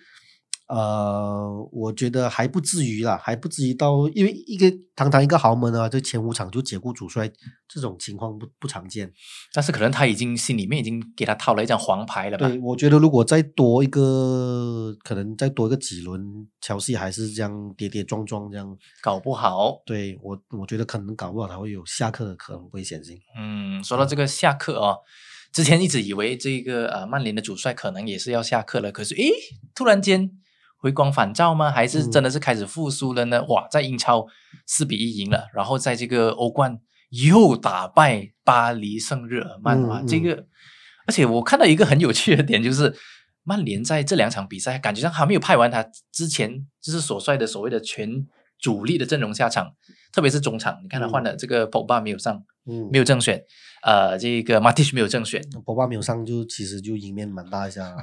[0.71, 7.29] 呃，我觉得还不至于啦，还不至于到，因为一个堂堂一个豪门啊，这前五场就解雇主帅，
[7.69, 9.13] 这种情况不不常见。
[9.53, 12.49] 但是可能他已经心里面已经给他套了一张黄牌了吧？
[12.49, 16.23] 对，我觉得如果再多一个，可能再多一个几轮，
[16.61, 23.19] 乔西还是这样跌跌撞撞这样，搞不好，对我我觉得可能搞不好他会有下课的可能危险性。
[23.37, 24.99] 嗯，说到这个下课哦，
[25.53, 29.33] 之前一直以为这个呃曼联的主帅可能也是要下课了，可是诶，
[29.75, 30.31] 突然间
[30.81, 31.71] 回光返照吗？
[31.71, 33.45] 还是真的是开始复苏了呢？
[33.45, 34.27] 哇，在英超
[34.67, 40.47] 四比一赢了，然后在这个欧冠又打败巴黎圣日耳曼哇，嗯这个
[41.07, 42.97] 而且我看到一个很有趣的点就是。
[43.43, 48.27] 曼联在这两场比赛，感觉上还没有派完他之前就是所率的所谓的全
[48.61, 49.73] 主力的阵容下场，
[50.13, 53.43] 特别是中场，你看他换了这个 Pogba 没有上，嗯，没有正选，
[53.83, 57.97] 呃，这个 Matic 没有正选，博巴没有上就其实就赢面蛮大一下啊，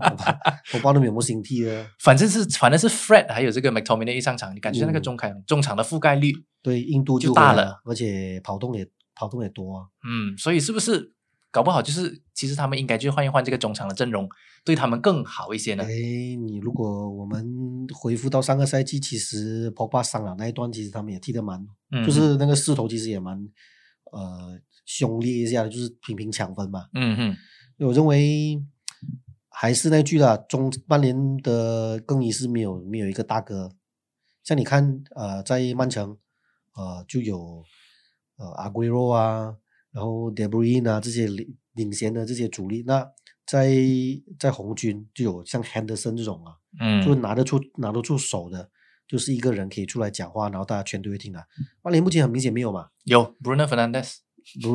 [0.72, 1.86] 博巴都没有没心踢了。
[1.98, 5.02] 反正是反正是 Fred 还有这个 McTominay 一上场，你感觉那个嗯。
[5.02, 9.86] 中场、中场的覆盖率，对，印度就大了回来了，而且跑动也跑动也多啊。
[10.06, 11.12] 嗯，所以是不是
[11.50, 14.28] 搞不好就是其实他们应该去换一换这个中场的阵容，
[14.64, 15.88] 对他们更好一些呢哎？，
[16.36, 23.38] 你如果我们回复到上个赛季，其实 Pogba 伤了那一段，其实他们也踢得蛮，嗯，就是那个势头其实也蛮
[24.12, 26.86] 呃凶烈一下的，就是频频抢分嘛。
[26.94, 27.36] 嗯哼，
[27.86, 28.62] 我认为
[29.48, 33.72] 还是那句啦，中曼联的更衣室没有没有一个大哥，
[34.44, 36.16] 像你看呃，在曼城
[36.74, 37.64] 呃就有
[38.36, 39.56] 呃阿圭罗啊，
[39.98, 43.04] 然后 De Bruyne 啊这些领领衔的这些主力，那
[43.44, 43.74] 在
[44.38, 48.70] 在红军就有像 Henderson 这种啊，嗯，就拿得出拿得出手的，
[49.08, 51.44] 就是一个人可以出来讲话，然后大家全都会听的。
[51.82, 53.92] 曼联目前很明显没有嘛，有 Bruno 伦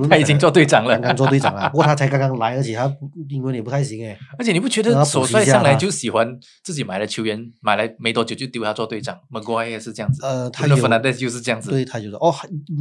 [0.09, 2.91] 他已经做队长了刚刚做队长了， 不过他才刚刚来，而且他
[3.29, 4.17] 英文也不太行哎。
[4.37, 12.33] 而且你不觉得首补习一下帅上来就喜欢自己买了球员，买来没多久就丢他做队长？Maguire 也是这样子，呃，他 Bruno 有 Fernandes 就是这样子，对，他就说哦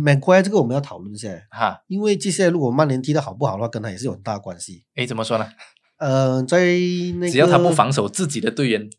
[0.04, 4.84] r e 这个我们要讨论一下，哈，因为接下来如果曼联踢得好不好的话，跟他也是有很大关系。
[4.94, 5.46] 哎，怎么说呢？
[5.98, 6.58] 呃，在
[7.20, 8.90] 那个只要他不防守自己的队员，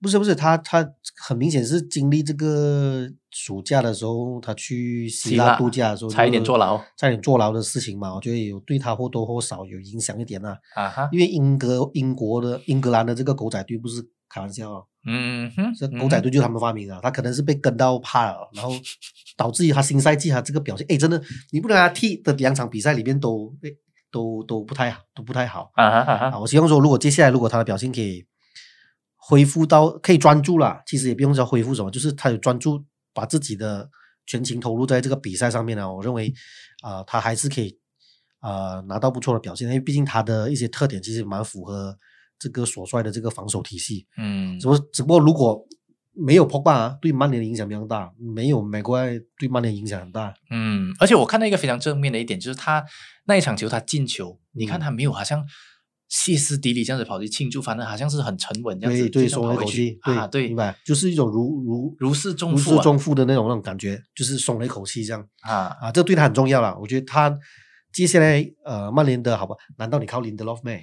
[0.00, 0.86] 不是不是，他他
[1.16, 10.56] 很明显是经历这个暑假的时候，他去希希腊腊度假的时候，差一点坐牢，差一点坐牢的事情嘛，我觉得有对他或多或少有影响一点啊。
[10.74, 18.72] 啊哈，因为英格英国的英格兰的这个狗仔队不是开玩笑、哦，嗯哼，这狗仔队就是他们发明的，他可能是被跟到怕了，然后
[19.36, 23.76] 导致于他新赛季他这个表现，哎，真的，你不能让他踢的两场比赛里面都诶
[24.10, 26.38] 都都不太好，都不太好啊哈啊哈啊。
[26.38, 28.24] 我希望说，如果接下来如果他的表现可以
[29.30, 33.88] 恢复到可以专注了，其实也不用说恢复什么，就是他有专注把自己的
[34.26, 36.34] 全情投入在这个比赛上面呢，我认为
[36.82, 37.78] 啊、他还是可以
[38.40, 41.96] 啊、拿到不错的表现，因为毕竟他的一些特点其实蛮符合
[42.40, 44.06] 这个所帅的这个防守体系。
[44.16, 45.64] 嗯只不过只不过如果
[46.12, 48.98] 没有 Pogba 啊对曼联的影响比较大，没有美国
[49.38, 50.34] 对曼联影响很大。
[50.50, 52.84] 嗯，而且我看到一个非常正面的一点，就是他
[53.26, 55.44] 那一场球他进球，你看嗯他没有好像
[56.10, 66.76] 歇斯底里这样子跑去庆祝，反正好像是很沉稳这样子，对松了一口气，对啊，对明，白，就是一种如如如释重如负啊释重负的那种那种感觉，就是松了一口气这样啊，啊，这对他很重要了。
[66.80, 67.34] 我觉得他
[67.92, 69.54] 接下来呃曼联的好吧？
[69.78, 70.82] 难道你靠林德洛夫没？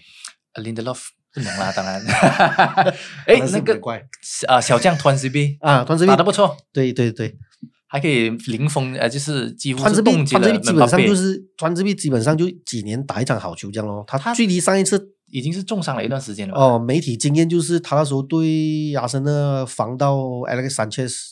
[0.55, 2.01] 林德洛夫不能啦， 当然，
[3.27, 3.79] 哎，那个
[4.47, 7.37] 啊小将团 C B 啊，团这边打得不错，对对对，
[7.87, 14.03] 还可以零封，呃，就是几乎是冻结了川这边基本上就是川这边基本上就几年打一场好球这样咯。
[14.05, 21.31] 他他距离上一次已经是重伤了一段时间了吧，哦，媒体经验就是他那时候对阿森纳防到 Alex Sanchez，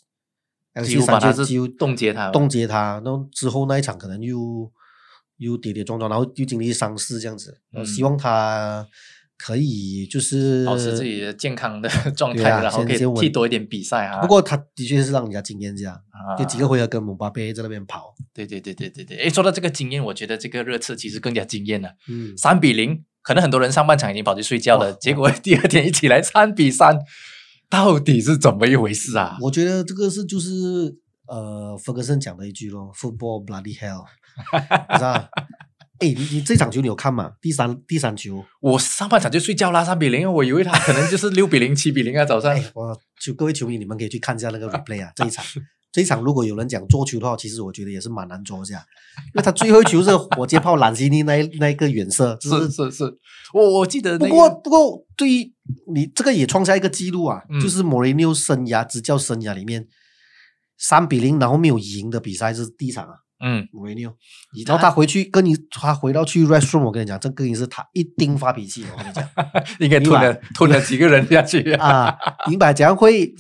[0.86, 2.32] 几乎把他 Sanchez 是几乎冻结他了。
[2.32, 4.72] 冻结他，然后之后那一场可能又
[5.38, 7.86] 又跌跌撞撞，然后又经历伤势这样子，呃嗯。
[7.86, 8.88] 希望他
[9.38, 14.22] 可以就是保持自己的健康的 状态，啊然后可以踢多一点比赛啊。
[14.22, 26.98] 不过他的确是让人家惊艳这样，啊就几个回合跟姆巴佩在那边跑，对对对对对对，诶，说到这个经验，我觉得这个热刺其实更加惊艳了，嗯，三比零，可能很多人上半场已经跑去睡觉了， 结果第二天一起来三比三，
[27.70, 29.38] 到底是怎么一回事啊？
[29.42, 30.96] 我觉得这个是就是
[31.28, 34.06] 呃弗格森讲的一句咯，football bloody hell，
[36.00, 37.32] 哎，你你这场球你有看吗？
[37.42, 45.46] 第三第三球，我上半场就睡觉啦，三比零，我以为他可能就是六比零、七比零啊，早上哎，我就各位球迷，你们可以去看一下那个 replay 啊，这一场，
[45.94, 48.86] 这一场如果有人讲做球的话，其实我觉得也是蛮难做一下，
[49.28, 53.04] 因为他最后一球是火箭炮兰西尼那一那一个远射，就是是是，
[53.54, 55.54] 我我记得不那个过不过对于
[55.94, 59.88] 你这个也创下一个记录啊，嗯就是莫雷纽生涯执教生涯里面
[60.78, 63.14] 三比零，然后没有赢的比赛是第一场啊。
[63.44, 64.16] 嗯，维尼奥，
[64.66, 69.28] 然后他回去跟你，他回到去 restroom，我跟你讲，这更是他一定发脾气，我跟你讲，
[69.80, 72.18] 应该吞了吞了几个人下去 啊，
[72.48, 72.74] 明白？
[72.74, 73.34] 怎样会？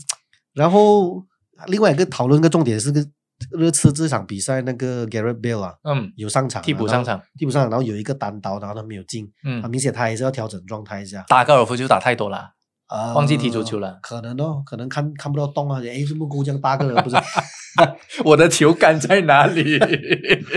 [0.53, 1.23] 然后
[1.67, 3.05] 另外一个讨论个重点是个
[3.51, 11.23] 热刺这场比赛，那个 Garrett Bale 啊，嗯，有上场，替补上场，替补上场，然后有一个单刀，然后他没有进，嗯，明显他也是要调整状态一下。
[11.27, 12.54] 打高尔夫就打太多了。
[12.87, 17.15] 啊，忘记踢足球了，可能哦，可能看看不到洞啊，哎，这么够样大个人，不是？
[18.23, 19.77] 我的球杆在哪里？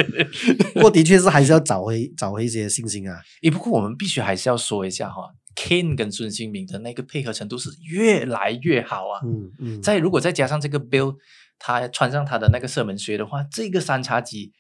[0.74, 3.20] 不过的确是还是要找回找回一些信心啊。
[3.42, 5.22] 诶，不过我们必须还是要说一下哈
[5.56, 9.20] ，Kane 跟孙兴民的那个配合程度是越来越好啊。
[9.24, 9.82] 嗯嗯。
[9.82, 11.16] 再如果再加上这个 Bill，
[11.58, 14.52] 他穿上他的那个射门靴的话，这个三叉戟。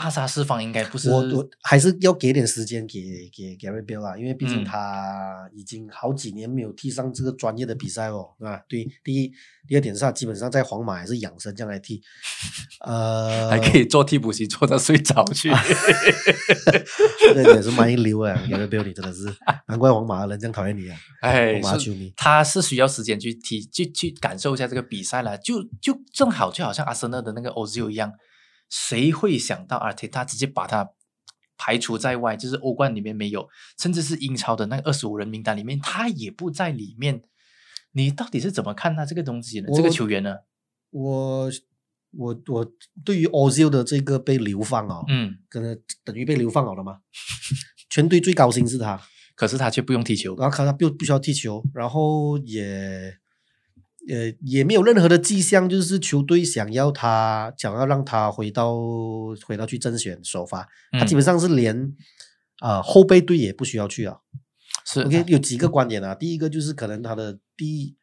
[0.00, 9.30] 大杀四方应该不是我，我还是要给点时间给给 Gary Bill 啦，因为毕竟他已经好几年没有踢上这个专业的比赛哦，啊，对，第一，
[9.68, 12.00] 第二点是他基本上在皇马还是养生这样来踢，
[12.80, 15.50] 呃，还可以做替补席做到睡着去，
[17.34, 19.26] 这也，是蛮一流啊，Gary Bill 你真的是，
[19.68, 28.10] 难怪皇马的人这样讨厌你啊，哎，皇马球迷，他是需要时间去踢，去去感受一下这个比赛了，就就正好就好像阿森纳的那个 Ozil 一样。
[28.70, 30.92] 谁会想到阿特他直接把他
[31.58, 32.36] 排除在外？
[32.36, 37.22] 就是欧冠里面没有，甚至是英超的那个二十五人名单里面，他也不在里面。
[37.92, 39.68] 你到底是怎么看他这个东西呢？
[39.74, 40.36] 这个球员呢？
[40.90, 41.50] 我
[42.12, 42.72] 我我
[43.04, 47.00] 对于 Ozil 的这个被流放哦，嗯，可能等于被流放好了吗？
[47.90, 49.00] 全队最高薪是他，
[49.34, 53.18] 可是他却不用踢球，然后他不不需要踢球，然后也。
[54.08, 58.74] 呃，也没有任何的迹象，就是球队想要他，想要让他回到
[59.46, 61.94] 回到去甄选首发，他基本上是连
[62.60, 64.16] 啊后备队也不需要去啊。
[64.86, 66.14] 是，OK，有几个观点啊。
[66.14, 67.94] 第一个就是可能他的第一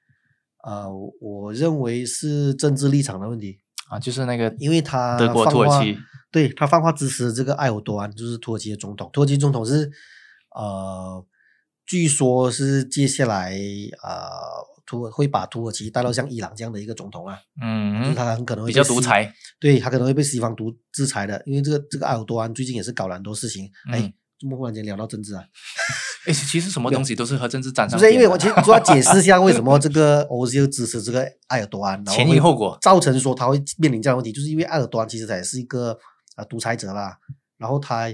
[0.57, 0.86] 啊，
[1.19, 3.57] 我认为是政治立场的问题
[3.89, 5.97] 啊，就是那个因为他德国土耳其，
[6.31, 9.10] 对他放话支持这个埃尔多安，就是土耳其的总统。
[9.12, 9.91] 土耳其总统是
[10.55, 11.25] 呃，
[11.88, 13.57] 据说是接下来
[14.03, 14.76] 啊。
[14.88, 24.00] 土会把土耳其带到像伊朗这样的一个总统啊，嗯，他很可能会比较独裁，对他可能会被西方独制裁的，因为这个这个埃尔多安最近也是搞了很多事情，哎，
[24.39, 25.43] 怎么忽然间聊到政治啊？
[26.26, 35.97] 哎，其实什么东西都是和政治沾上，不是因为我其实 主要解释一下为什么这个欧洲支持这个埃尔多安，前因后果造成说他会面临这样的问题，就是因为埃尔多安其实他也是一个
[36.36, 37.17] 啊独裁者啦，
[37.58, 38.08] 然后他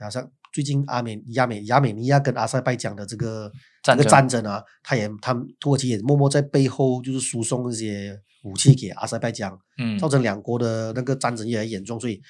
[0.00, 3.52] 好像最近阿美亚美亚美尼亚跟阿塞拜疆的这个。
[3.80, 11.98] 这个战争啊，他也，他们土耳其也默默在背后就是输送一些武器给阿塞拜疆，嗯，造成两国的那个战争越来越严重。
[11.98, 12.20] 所以，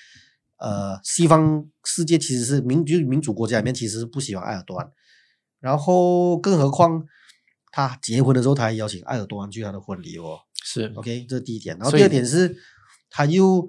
[0.59, 4.88] 呃，西方世界其实是民就是民主国家里面其实是不喜欢埃尔多安，
[5.59, 7.03] 然后更何况
[7.73, 11.77] 他结婚的时候他还邀请埃尔多安去他的婚礼哦，是 OK，这是第一点。
[11.79, 12.55] 然后第二点是
[13.11, 13.67] 他又。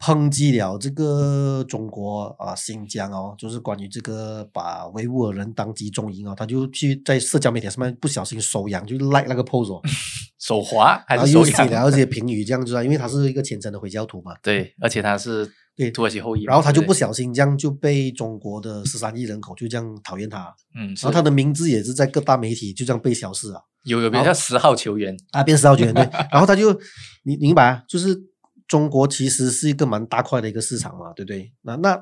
[0.00, 9.82] 抨击了这个中国啊，新疆哦，就是关于这个把维吾尔人当集中营哦，他就去在社交媒体上面不小心手痒，就 like 那个 pose 哦，
[10.40, 15.44] 手滑还是手痒，然后这些评语这样子啊，因为他是一个虔诚的回教徒嘛，对，而且他是
[15.76, 15.90] 对。
[15.90, 25.14] 土耳其后裔，然后他就不小心这样就被中国的十三亿人口就这样讨厌他，嗯，然后他的名字也是在各大媒体就这样被消失啊，有有比较十号球员。
[25.32, 26.72] 啊，变十号球员对，然后他就
[27.24, 28.30] 你明白啊，就是。
[28.70, 31.52] 中国其实是一个蛮大块的一个市场嘛，对不对？
[31.62, 32.00] 那那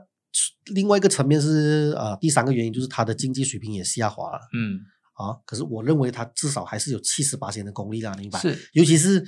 [0.74, 4.38] 另外一个层面是啊，第三个原因就是它的经济水平也下滑了。
[4.52, 4.78] 嗯，
[5.14, 8.38] 啊，可是我认为它至少还是有七十八线的功力啦，明白？
[8.38, 9.24] 是，尤其是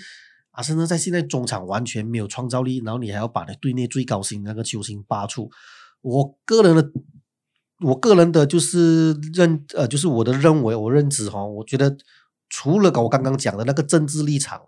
[0.51, 5.51] 阿森纳在现在中场完全没有创造力，然后你还要把那队内最高薪那个球星扒出，
[6.03, 6.93] 我个人的，
[7.87, 11.97] 我个人的就是认呃，就是我的认为，我认知哈，我觉得
[12.51, 14.61] 除了我刚刚讲的那个政治立场，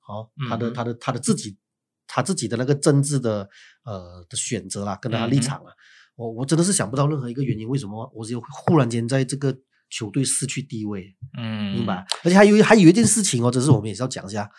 [0.00, 1.58] 好，他的他的他的自己。
[2.06, 3.48] 他自己的那个政治的
[3.84, 5.72] 呃的选择啦，跟他立场啊，
[6.16, 9.54] 我我真的是想不到任何一个原因，为什么我就忽然间在这个
[9.90, 11.14] 球队失去地位？
[11.38, 12.06] 嗯，明白。
[12.24, 14.50] 而且还有还有一件事情哦，这是我们也是要讲一下。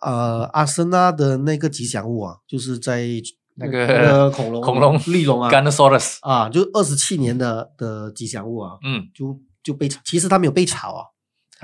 [0.00, 3.06] 呃，阿森纳的那个吉祥物啊，就是在
[3.54, 11.06] 那个恐龙恐龙利龙啊 g a n s a u r u s 啊，就二十七年的的吉祥物啊，嗯，就就被其实他没有被炒啊。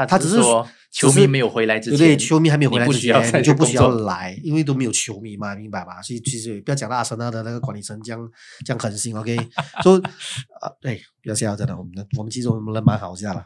[0.07, 6.01] 他只是说球迷没有回来之前，对球迷还没有回来之前，你就不需要来，因为都没有球迷嘛，明白吧？
[6.03, 8.21] 所以其实不要讲到阿森纳的那个管理层这样
[8.65, 9.37] 这样狠心，OK？
[9.83, 9.97] 说
[10.61, 13.45] 啊，对，不要笑，真的，我们我们其实我们人蛮好笑了，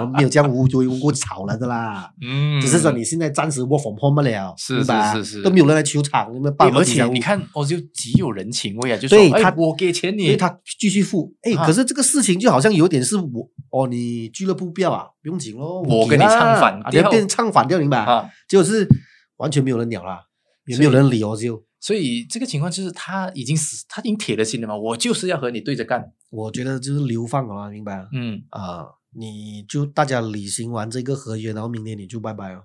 [0.00, 17.98] 我们没有这样无无无故吵了的啦，嗯，只是说你现在暂时我封破不了，是是是是，都没有人来球场，你们办而且你看，我就极有人情味啊，就说哎，我给钱你，他继续付，哎，可是这个事情就好像有点是我哦，你俱乐部不要啊，不用紧喽，我跟你唱反调，变唱反调，明白？
[17.98, 18.88] 啊，就是
[19.36, 20.22] 完全没有人鸟啦，
[20.66, 21.64] 也没有人理哦就。
[21.78, 26.12] 所以这个情况就是他已经死，他已经铁了心了嘛，我就是要和你对着干。
[26.30, 28.06] 我觉得就是流放了，明白啊？
[28.12, 32.64] 嗯，啊、你就大家履行完这个合约，然后明年你就拜拜了。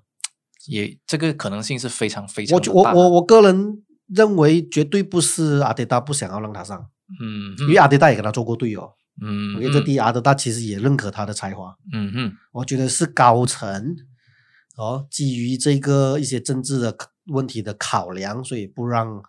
[0.68, 6.86] 也这个可能性是非常非常我我我我个人认为，绝对不是阿迪达不想要让他上，
[7.22, 8.92] 嗯因为阿迪达也跟他做过队友。
[9.22, 11.76] 嗯，我觉得这第一，阿迪达其实也认可他的才华。
[11.94, 13.96] 嗯哼，我觉得是高层
[14.76, 16.98] 哦，基于这个一些政治的
[17.28, 19.24] 问题的考量，所以不让，啊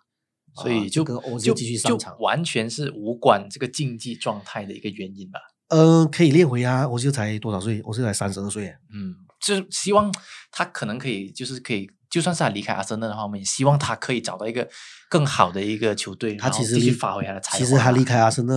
[0.55, 2.19] 所以就这个欧就继续上场。
[2.19, 5.39] 完全是无关这个竞技状态的一个原因吧。
[5.69, 7.81] 嗯、可以练回啊，我就才多少岁？
[7.83, 8.73] 我是才三十二岁。
[8.91, 10.13] 嗯，就是希望
[10.51, 14.67] 他可能可以，就是可以，就算是他离开阿森纳的话，我们也希望他可以找到一个
[15.09, 17.57] 更好的一个球队，他其实发挥他的才华。
[17.57, 18.53] 其实他离，开阿森纳，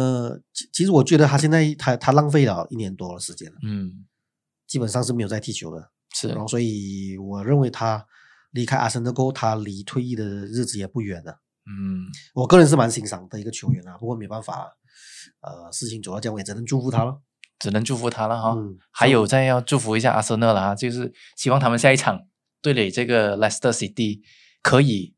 [0.52, 4.06] 其其实我觉得他现在他他浪费了一年多的时间了，嗯，
[4.66, 5.92] 基本上是没有在踢球了。
[6.14, 8.04] 是然后所以我认为他
[8.50, 11.40] 离开阿森纳过后，他离退役的日子也不远了。
[11.66, 14.72] 嗯，我个人是蛮欣赏的一个球员啊，不过没办法，
[15.40, 17.20] 呃，事情走到这样，我也只能祝福他了。
[17.60, 18.54] 只能祝福他了哈。
[18.56, 22.18] 嗯还有再要祝福一下阿森纳了哈，就是希望他们下一场
[22.62, 24.20] 对垒这个 Leicester City
[24.62, 25.14] 可以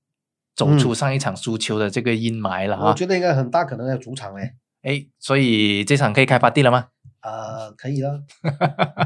[0.54, 2.88] 走出嗯上一场输球的这个阴霾了哈。
[2.90, 4.52] 我觉得应该很大可能要主场嘞。
[4.82, 6.88] 哎，所以这场可以开 party 了吗？
[7.22, 8.20] 呃，可以了，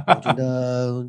[0.08, 1.06] 我觉得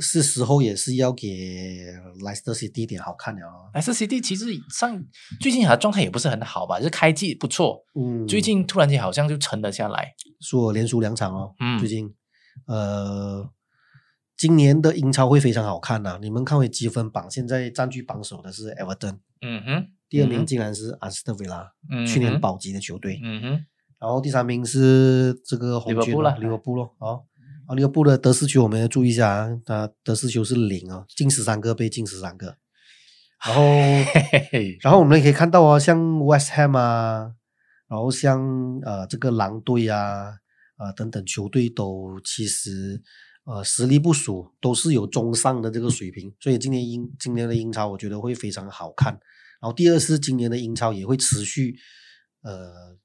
[0.00, 1.84] 是时候也是要给
[2.24, 3.70] 莱斯特 City 一点好看的哦。
[3.74, 5.04] 莱斯 City 其实上
[5.40, 10.14] 最近好像状态也不是很好吧，就是开季不错，嗯，最近突然间好像就沉了下来。
[10.40, 11.52] 输了连输两场哦。
[11.58, 12.14] 嗯最近
[12.68, 13.44] 呃，
[14.36, 23.20] 今年的英超会非常好看呐、你们看回积分榜，现在占据榜首的是 Everton，嗯哼，第二名竟然是阿斯特维拉，嗯去年保级的球队。
[23.22, 23.46] 嗯哼，
[24.00, 26.94] 然后第三名是这个红军咯利物浦啦利物浦咯。
[26.98, 27.26] 好，
[27.66, 32.56] 啊，利物浦的得失球我们要注意一下啊，他得失球是零啊，进十三个被进十三个。
[33.44, 33.62] 然后，
[34.80, 37.34] 然后我们也可以看到啊，像 West Ham 啊，
[37.88, 40.38] 然后像呃这个狼队啊，
[40.76, 43.02] 啊、等等球队都其实
[43.44, 49.12] 呃实力不俗，都是有中上的这个水平，所以今年英今年的英超我觉得会非常好看。
[49.60, 51.76] 然后第二是今年的英超也会持续
[52.42, 52.96] 呃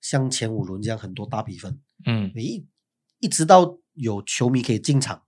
[0.00, 2.66] 像前五轮这样很多大比分，嗯你一
[3.20, 5.22] 一直到有球迷可以进场，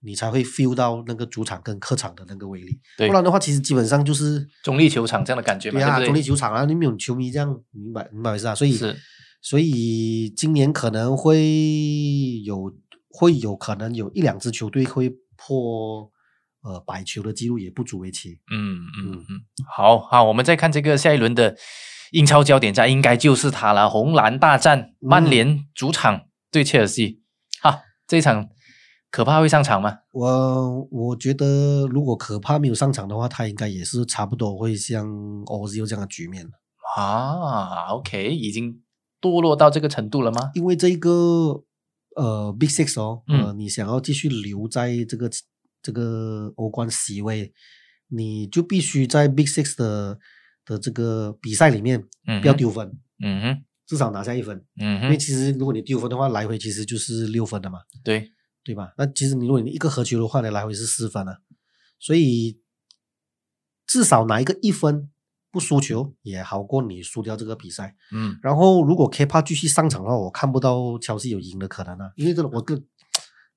[0.00, 2.80] 你才会 feel 到那个主场跟客场的那个威力。
[2.98, 6.06] 对不然的话，其实基本上就是中立球场这样的感觉嘛，对啊，不对？
[6.06, 8.54] 中立球场啊，你没有球迷这样，明白明白意思啊？
[8.54, 8.96] 所以是
[9.40, 12.74] 所以今年可能会有
[13.10, 16.10] 会有可能有一两支球队会破
[16.62, 18.40] 呃百球的记录，也不足为奇。
[18.50, 21.56] 嗯嗯嗯，好好，我们再看这个下一轮的
[22.12, 27.22] 英超焦点战，应该就是它了，红蓝大战，曼联主场对切尔西。
[27.60, 28.48] 哈，这一场
[29.10, 29.98] 可怕会上场吗？
[30.12, 35.06] 我我觉得如果可怕没有上场的话，他应该也是差不多会像
[35.46, 36.46] Ozil 这样的局面。
[36.96, 38.82] 啊，OK，已经
[39.20, 40.50] 堕落到这个程度了吗？
[40.54, 41.62] 因为这个
[42.16, 45.30] 呃 Big Six 哦，呃，嗯你想要继续留在这个
[45.82, 47.52] 这个欧冠席位，
[48.08, 50.18] 你就必须在 Big Six 的
[50.64, 54.64] 的这个比赛里面嗯不要丢分，嗯哼，至少拿下一分。
[54.80, 55.00] 嗯。
[55.00, 58.30] 哼因为，其实如果你丢分的话，来回其实就是六分的嘛，对，
[58.64, 58.92] 对吧？
[58.98, 61.38] 那其实你如果你一个合球的话，呢来回是四分啊，
[61.98, 62.60] 所以
[63.86, 65.10] 至少拿一个一分
[65.50, 67.94] 不输球也好过你输掉这个比赛。
[68.12, 72.82] 嗯然后如果 K 帕继续上场的话，我看不到乔西有赢的可能啊，因为这个我更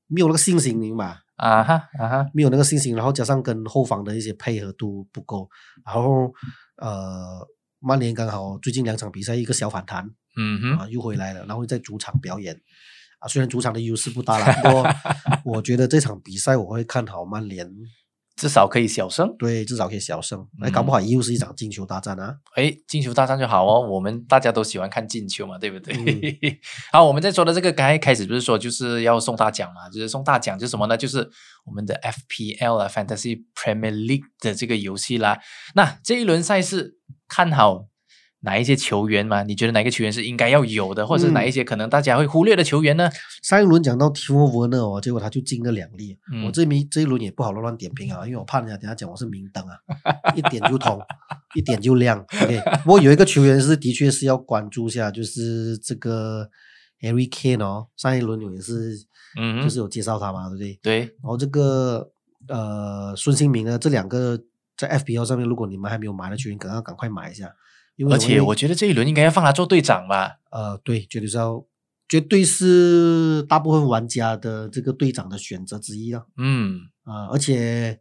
[0.07, 1.19] 没有那个信心，明白？
[1.35, 5.49] 啊哈啊哈，没有那个信心，然后加上跟后防的一些配合度不够，
[5.83, 6.31] 然后
[6.77, 7.47] 呃，
[7.79, 12.55] 曼联刚好最近两场比赛一个小反弹嗯哼，啊，又回来了，然后在主场表演
[13.19, 14.85] 啊，虽然主场的优势不大了，不过
[15.55, 17.67] 我觉得这场比赛我会看好曼联，
[18.35, 19.35] 至少可以小胜。
[19.37, 22.35] 对，至少可以小胜，那，搞不好又是一场进球大战啊。
[22.55, 25.93] 哎，进球大战就好哦，我们大家都喜欢看进球嘛，对不对？
[25.95, 26.57] 嗯
[26.91, 30.97] 好，我们在说的这个刚才开始不是说就是要送大奖嘛，就是送大奖就是什么呢？
[30.97, 31.29] 就是
[31.65, 35.39] 我们的 FPL 啊，Fantasy Premier League 的这个游戏啦。
[35.75, 37.87] 那这一轮赛事看好
[38.43, 39.43] 哪一些球员嘛？
[39.43, 43.09] 你觉得哪个球员是应该要有的，或者是嗯哪一些可能大家会忽略的球员呢？
[43.41, 46.17] 上一轮讲到 Timo Werner 哦，结果他就进了两粒。
[46.31, 49.77] 嗯我这一这一轮也不好乱乱点评啊，因为我怕人家等下讲我是明灯啊，
[50.35, 50.99] 一点就通，
[51.55, 52.19] 一点就亮。
[52.19, 56.49] OK，不过有一个球员是的确是要关注一下，就是这个
[56.99, 58.95] Harry Kane 哦，上一轮我也是，
[59.39, 60.79] 嗯就是有介绍他嘛，对不对？
[60.83, 62.11] 对，然后这个
[62.49, 64.37] 呃孙兴民呢，这两个
[64.77, 67.49] 在 FPL 上面，如果你们还没有买的球员，可能要赶快买一下。
[67.95, 70.31] 因为而且我觉得这一轮应该要放他做队长吧。
[70.51, 71.63] 呃，对，绝对是要，
[72.09, 76.25] 绝对是大部分玩家的这个队长的选择之一了。
[76.37, 77.99] 嗯啊、而且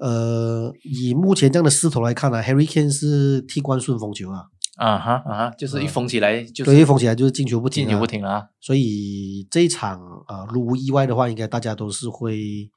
[0.00, 4.46] 呃，以目前这样的势头来看呢、h a r r y Kane 是替冠顺风球啊，
[4.76, 8.44] 啊哈啊哈，就是一嗯封起来就是对，一封起来就是进球不停、啊，进球不停了啊。
[8.60, 12.70] 所以这一场啊、呃如无意外的话，应该大家都是会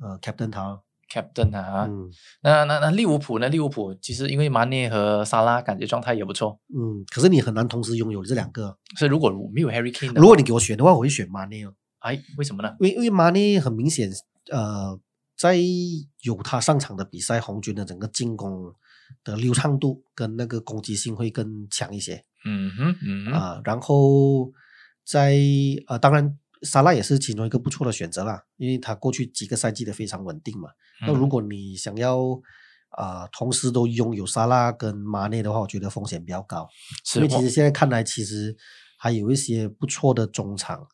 [0.00, 0.80] 呃 captain 他。
[1.14, 2.10] Captain 啊，嗯
[2.42, 3.48] 那那那利物浦呢？
[3.48, 8.76] 利物浦其实因为马内和萨拉感觉状态也不错，嗯，可是你很难同时拥有这两个。
[8.98, 12.74] 所以如果没有 Harry Kane，如果你给我选的话，我会选马内哦，哎，为什么呢？
[12.80, 14.10] 因为因为马内很明显，
[14.50, 14.98] 呃，
[15.38, 15.56] 在
[16.22, 18.74] 有他上场的比赛，红军的整个进攻
[19.22, 24.50] 的流畅度跟那个攻击性会更强一些嗯哼嗯哼，啊、然后
[25.06, 25.36] 在
[25.86, 26.36] 呃，当然。
[26.64, 30.70] 沙拉也是其中一个不错的选择啦，因为他过去几个赛季的非常稳定嘛。
[31.06, 32.18] 那如嗯果你想要
[32.90, 36.68] 啊、呃同时都拥有沙拉跟马内的话，我觉得风险比较高。
[37.04, 38.56] 是因为其实现在看来，其实
[38.98, 40.86] 还有一些不错的中场，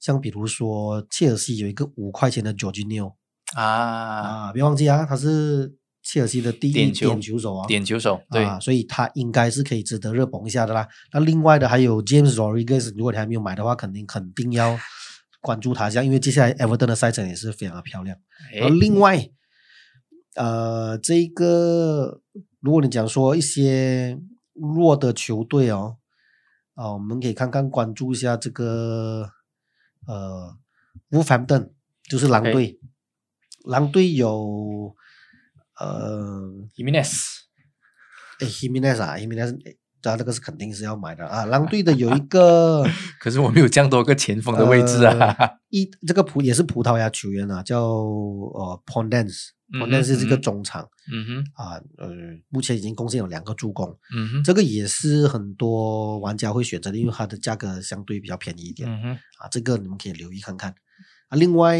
[0.00, 3.14] 像比如说切尔西有一个五块钱的 Jorginho
[3.54, 10.88] 啊，啊，别忘记啊，他是切尔西的第一点球点球手啊，点球手对，啊，所以他应该是可以值得热捧一下的啦。
[11.12, 14.78] 那另外的还有 James Rodriguez，如果你还没有买的话，肯定肯定要
[15.40, 18.16] 关注他一下，因为接下来 Everton 的赛程也是非常的漂亮。
[18.54, 18.78] 然后哎。
[18.78, 19.30] 另外，
[20.34, 22.20] 呃，这个
[22.60, 24.20] 如果你讲说一些
[24.52, 25.96] 弱的球队哦，
[26.74, 29.30] 啊，我们可以看看关注一下这个
[30.06, 30.56] 呃
[31.10, 31.70] Wolverhampton，
[32.08, 32.78] 就是狼队。
[33.64, 34.96] 狼队有
[35.78, 36.40] 呃
[36.74, 37.12] Jimenez
[38.40, 41.44] 哎 Jimenez 啊，Jimenez，他那个是肯定是要买的啊。
[41.52, 42.84] 狼队的有一个
[43.20, 45.12] 可是我没有这样多个前锋的位置啊。
[45.38, 49.50] 呃一这个葡也是葡萄牙球员啊，叫呃 Pondence
[50.04, 52.10] 是这个中场嗯哼啊，呃，
[52.48, 60.74] 目前已经贡献有两个助攻，嗯哼这个也是很多玩家会选择的，因为它的价格相对比较便宜一点、嗯哼啊，这个你们可以留意看看
[61.28, 61.36] 啊。
[61.36, 61.78] 另外，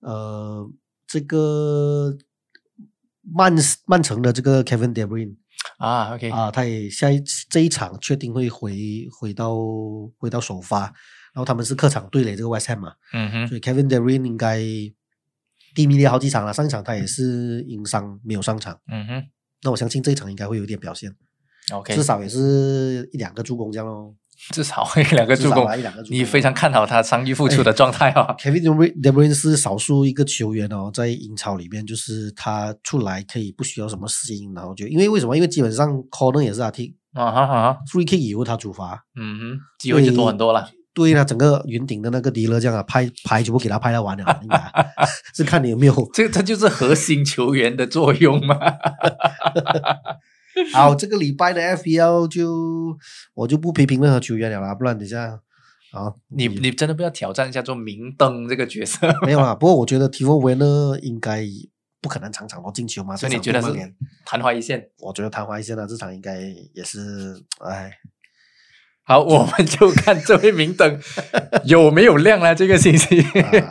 [0.00, 0.70] 呃，
[1.06, 2.18] 这个
[3.22, 3.54] 曼
[3.86, 5.36] 曼城的这个 Kevin De Bruyne
[5.78, 6.30] 啊，OK。
[6.30, 9.56] 啊，他也下一这一场确定会回回到
[10.18, 13.48] 回到首发，然后他们是客场对垒这个 West Ham 嘛，嗯哼。
[13.48, 14.58] 所以 Kevin De Bruyne 应该
[15.74, 19.24] 低迷了好几场了，上一场他也是因伤没有上场，嗯哼。
[19.62, 21.14] 那我相信这一场应该会有点表现
[21.72, 24.14] ，，OK，至少也是一两个助攻这样咯。
[24.50, 28.34] 至少一两个助攻一两个助，攻你非常看好他伤愈复出的状态啊。
[28.38, 35.36] Kevin De Bruyne De Bruyne 是少数一个球员哦，在英超里面，就是他出来可以不需要什么适应，然后就因为为什么？
[35.36, 40.70] 因为基本上 corner 也是他踢啊哈啊哈，，free kick 以后他主罚，嗯哼，机会就多很多了。
[40.94, 44.58] 对他整个云顶的那个迪勒这样啊，拍拍全部给他拍到完了，应该
[45.36, 46.10] 是看你有没有。
[46.14, 48.56] 这这就是核心球员的作用嘛。
[50.72, 52.96] 好，这个礼拜的 FPL 就
[53.34, 55.40] 我就不批评任何球员了啦，不然等一下
[55.92, 59.54] 啊，你你真的不要挑战一下做明灯这个角色，没有啦。
[59.58, 61.44] 不过我觉得 T 4 w 呢应该
[62.00, 63.68] 不可能场场都进球嘛，所以你觉得是
[64.24, 64.90] 昙花一现？
[64.98, 66.40] 我觉得昙花一现啊，这场应该
[66.72, 67.90] 也是，哎，
[69.06, 71.00] 好， 我们就看这位明灯
[71.64, 72.52] 有没有亮了。
[72.56, 73.22] 这个星期，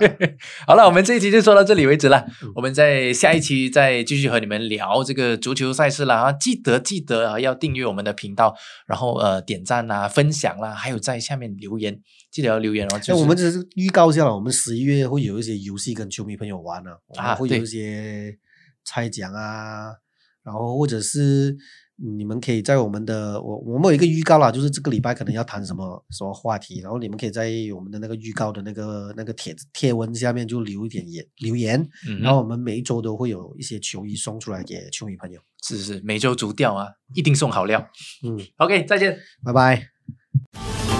[0.65, 2.25] 好了，我们这一期就说到这里为止了。
[2.41, 6.31] 嗯我们在下一期再继续和你们聊这个足球赛事了啊！
[6.31, 8.55] 记得记得啊，要订阅我们的频道，
[8.88, 11.99] 然后呃点赞啦、分享啦，还有在下面留言，
[12.31, 12.97] 记得要留言哦。
[12.99, 16.81] 就是那我们只是预告一下了，我们十一月会有一些游戏跟球迷朋友玩
[17.17, 18.33] 啊会有一些
[18.86, 19.91] 猜奖啊，
[20.45, 21.57] 然后或者是
[21.97, 35.39] 你们可以在我们的我我们有一个预告啦，就是这个礼拜可能要谈什么什么话题，然后你们可以在我们的那个预告的那个那个帖子贴文下面就留一点言留言，嗯然后我们每一周都会有一些球衣送出来给球迷朋友。
[35.63, 37.89] 是是每周足调啊，一定送好料。
[38.23, 39.17] 嗯，OK，再见。
[39.43, 40.94] 拜拜。